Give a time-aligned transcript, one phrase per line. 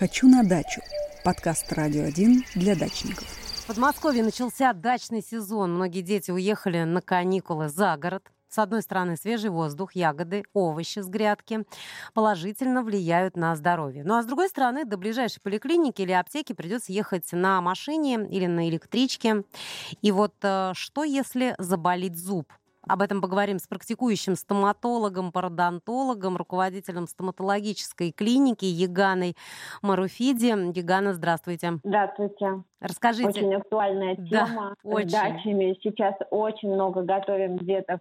[0.00, 0.80] «Хочу на дачу»–
[1.24, 3.28] подкаст «Радио 1» для дачников.
[3.28, 5.74] В Подмосковье начался дачный сезон.
[5.74, 8.22] Многие дети уехали на каникулы за город.
[8.48, 11.66] С одной стороны, свежий воздух, ягоды, овощи с грядки
[12.14, 14.02] положительно влияют на здоровье.
[14.02, 18.46] Ну а с другой стороны, до ближайшей поликлиники или аптеки придется ехать на машине или
[18.46, 19.44] на электричке.
[20.00, 22.50] И вот э, что, если заболит зуб?
[22.90, 29.36] Об этом поговорим с практикующим стоматологом, пародонтологом, руководителем стоматологической клиники Еганой
[29.80, 30.76] Маруфиди.
[30.76, 31.74] Егана, здравствуйте.
[31.84, 32.64] Здравствуйте.
[32.80, 33.28] Расскажите.
[33.28, 34.74] Очень актуальная тема.
[34.82, 35.08] Да, очень.
[35.08, 38.00] С дачами сейчас очень много готовим деток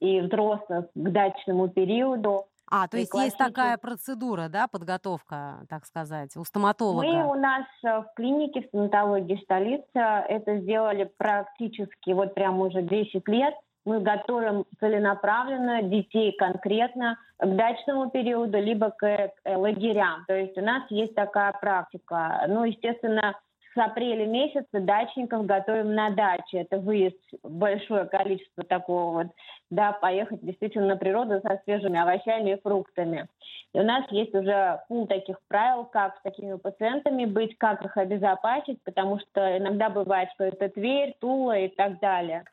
[0.00, 2.46] и взрослых к дачному периоду.
[2.68, 7.06] А, то есть есть такая процедура, да, подготовка, так сказать, у стоматолога?
[7.06, 12.82] Мы у нас э, в клинике в стоматологии столица это сделали практически вот прям уже
[12.82, 13.54] 10 лет.
[13.86, 20.24] Мы готовим целенаправленно детей конкретно к дачному периоду, либо к лагерям.
[20.26, 22.44] То есть у нас есть такая практика.
[22.48, 23.34] Ну, естественно,
[23.76, 26.58] с апреля месяца дачников готовим на даче.
[26.58, 29.26] Это выезд большое количество такого вот,
[29.70, 33.28] да, поехать действительно на природу со свежими овощами и фруктами.
[33.74, 37.96] И у нас есть уже пул таких правил, как с такими пациентами быть, как их
[37.96, 42.44] обезопасить, потому что иногда бывает, что это Тверь, Тула и так далее.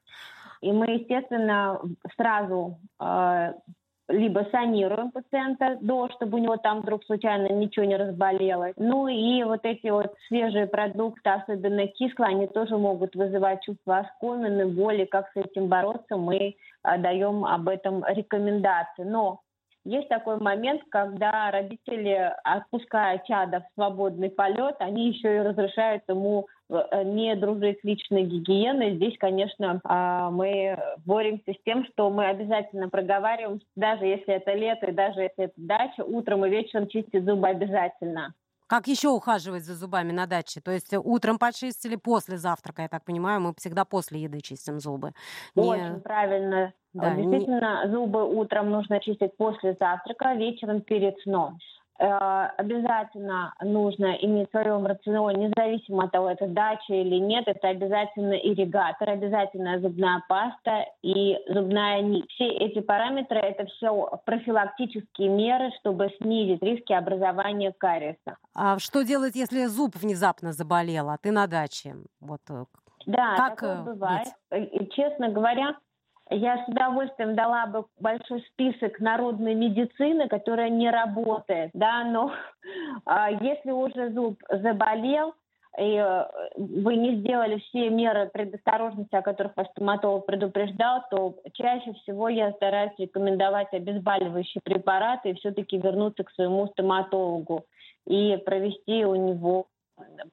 [0.63, 1.81] И мы, естественно,
[2.15, 3.53] сразу э,
[4.07, 8.73] либо санируем пациента до, чтобы у него там вдруг случайно ничего не разболелось.
[8.77, 14.67] Ну и вот эти вот свежие продукты, особенно кислые, они тоже могут вызывать чувство оскомины,
[14.67, 15.03] боли.
[15.03, 19.03] Как с этим бороться, мы а, даем об этом рекомендации.
[19.03, 19.41] Но
[19.85, 26.47] есть такой момент, когда родители, отпуская чада в свободный полет, они еще и разрешают ему
[26.47, 28.95] э, не дружить с личной гигиеной.
[28.95, 34.87] Здесь, конечно, а, мы боремся с тем, что мы обязательно проговариваем, даже если это лето,
[34.87, 38.33] и даже если это дача, утром и вечером чистить зубы обязательно.
[38.67, 40.61] Как еще ухаживать за зубами на даче?
[40.61, 45.11] То есть утром почистили, после завтрака, я так понимаю, мы всегда после еды чистим зубы.
[45.55, 46.73] Не- Очень правильно.
[46.93, 51.59] Да, не- Действительно, зубы утром нужно чистить после завтрака, вечером перед сном.
[51.99, 57.69] Э, Обязательно нужно иметь в своем рационе, независимо от того, это дача или нет, это
[57.69, 62.25] обязательно ирригатор, обязательно зубная паста и зубная нить.
[62.31, 68.37] Все эти параметры– это все профилактические меры, чтобы снизить риски образования кариеса.
[68.55, 71.95] А что делать, если зуб внезапно заболел, а ты на даче?
[72.19, 72.65] Вот э,
[73.05, 74.27] Да, Как, такое э, бывает.
[74.51, 75.75] И, честно говоря,
[76.29, 82.31] я с удовольствием дала бы большой список народной медицины, которая не работает, да, но
[83.05, 85.33] а, если уже зуб заболел,
[85.77, 86.25] и э,
[86.55, 92.51] вы не сделали все меры предосторожности, о которых ваш стоматолог предупреждал, то чаще всего я
[92.53, 97.65] стараюсь рекомендовать обезболивающие препараты и все-таки вернуться к своему стоматологу
[98.05, 99.65] и провести у него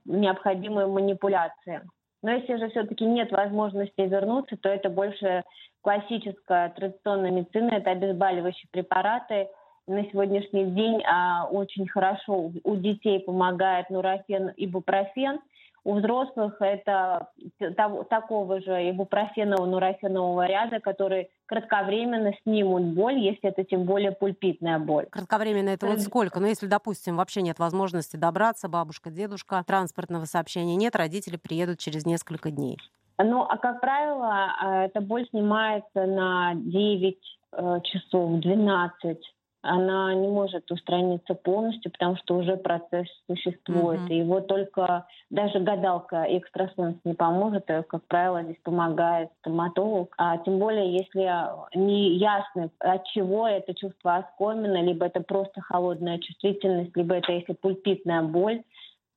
[0.05, 1.83] необходимые манипуляции.
[2.23, 5.43] Но если же все-таки нет возможности вернуться, то это больше
[5.83, 9.49] классическая традиционная медицина, это обезболивающие препараты.
[9.87, 15.41] На сегодняшний день а, очень хорошо у- детей помогает нурофен и бупрофен.
[15.85, 17.29] У взрослых это
[17.77, 24.79] того- такого же ибупрофенового нурофенового ряда, который кратковременно снимут боль, если это тем более пульпитная
[24.79, 25.07] боль.
[25.11, 26.41] кратковременно это вот сколько?
[26.41, 32.07] Ну, если, допустим, вообще нет возможности добраться, бабушка, дедушка, транспортного сообщения нет, родители приедут через
[32.07, 32.79] несколько дней.
[33.19, 37.19] Ну, а как правило, а, эта боль снимается на 9
[37.53, 39.19] э, часов, 12.
[39.63, 44.01] Она не может устраниться полностью, потому что уже процесс существует.
[44.01, 44.11] Мгм.
[44.11, 47.69] И его только даже гадалка и экстрасенс не поможет.
[47.69, 50.15] И, как правило, здесь помогает стоматолог.
[50.17, 51.31] А тем более, если
[51.77, 57.53] не ясно, от чего это чувство оскомина, либо это просто холодная чувствительность, либо это если
[57.53, 58.63] пульпитная боль,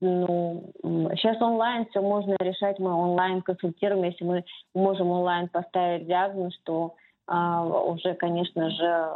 [0.02, 0.70] ну,
[1.16, 4.44] сейчас онлайн все можно решать, мы онлайн консультируем, если мы
[4.76, 9.10] можем онлайн поставить диагноз, что а, уже, конечно же,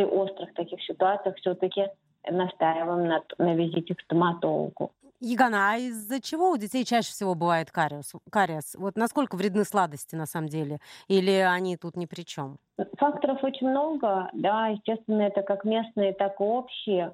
[0.00, 1.88] при острых таких ситуациях все-таки
[2.28, 4.92] настаиваем на, на визите к стоматологу.
[5.20, 8.12] Егана, а из-за чего у детей чаще всего бывает кариес?
[8.30, 8.74] кариес?
[8.76, 10.78] Вот насколько вредны сладости на самом деле?
[11.08, 12.56] Или они тут ни при чем?
[12.96, 17.12] Факторов очень много, да, естественно, это как местные, так и общие.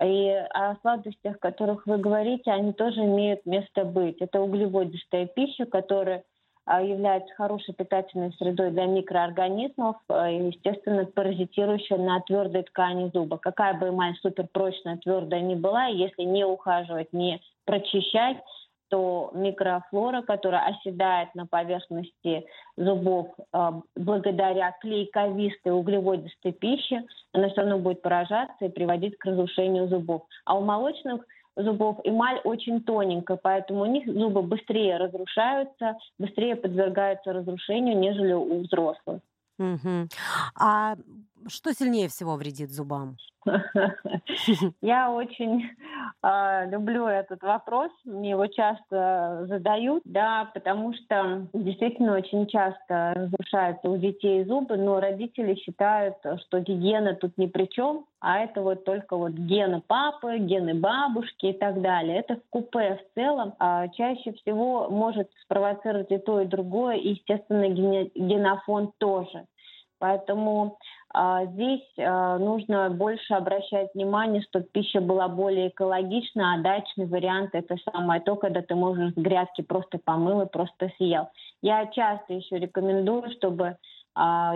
[0.00, 4.18] И о сладостях, о которых вы говорите, они тоже имеют место быть.
[4.20, 6.22] Это углеводистая пища, которая
[6.76, 13.38] является хорошей питательной средой для микроорганизмов, а, и, естественно, паразитирующая на твердой ткани зуба.
[13.38, 18.38] Какая бы эмаль суперпрочная, твердая ни была, если не ухаживать, не прочищать,
[18.88, 27.78] то микрофлора, которая оседает на поверхности зубов э, благодаря клейковистой углеводистой пище, она все равно
[27.78, 30.22] будет поражаться и приводить к разрушению зубов.
[30.44, 31.22] А у молочных
[31.58, 38.62] зубов эмаль очень тоненькая, поэтому у них зубы быстрее разрушаются, быстрее подвергаются разрушению, нежели у
[38.62, 39.20] взрослых.
[39.58, 40.08] Угу.
[40.54, 40.94] А
[41.48, 43.16] что сильнее всего вредит зубам?
[44.82, 45.70] Я очень
[46.22, 53.88] э, люблю этот вопрос, мне его часто задают, да, потому что действительно очень часто разрушаются
[53.88, 56.16] у детей зубы, но родители считают,
[56.46, 61.46] что гигиена тут ни при чем, а это вот только вот гены папы, гены бабушки
[61.46, 62.18] и так далее.
[62.18, 67.10] Это в купе в целом а чаще всего может спровоцировать и то, и другое, и,
[67.10, 69.46] естественно, генофон тоже.
[69.98, 70.78] Поэтому
[71.14, 77.76] здесь а, нужно больше обращать внимание, чтобы пища была более экологична, а дачный вариант это
[77.90, 81.28] самое то, когда ты можешь с грядки просто помыл и просто съел.
[81.62, 83.76] Я часто еще рекомендую, чтобы а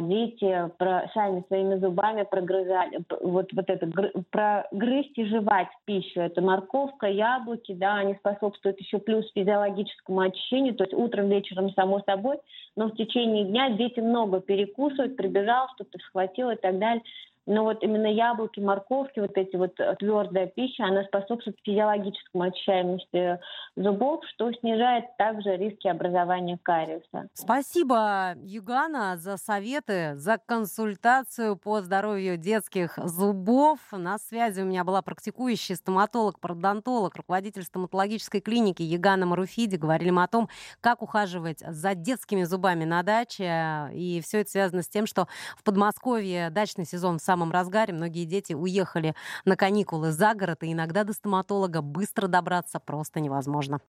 [0.02, 3.88] дети про, сами своими зубами прогрызали, вот, вот это,
[4.30, 6.20] прогрызть и жевать пищу.
[6.20, 12.00] Это морковка, яблоки, да, они способствуют еще плюс физиологическому очищению, то есть утром, вечером, само
[12.00, 12.38] собой,
[12.76, 17.02] но в течение дня дети много перекусывают, прибежал, что-то схватил и так далее.
[17.46, 23.40] Но вот именно яблоки, морковки, вот эти вот э, твердая пища, она способствует физиологическому очищаемости
[23.76, 27.28] зубов, что снижает также риски образования кариеса.
[27.34, 33.78] Спасибо, Югана, за советы, за консультацию по здоровью детских зубов.
[33.90, 39.76] На связи у меня была практикующий стоматолог, пародонтолог, руководитель стоматологической клиники Югана Маруфиди.
[39.76, 40.48] Говорили мы о том,
[40.80, 43.90] как ухаживать за детскими зубами на даче.
[43.94, 47.94] И все это связано с тем, что в Подмосковье дачный сезон в самом разгаре.
[47.94, 49.14] Многие дети уехали
[49.46, 53.82] на каникулы за город, и иногда до стоматолога быстро добраться просто невозможно.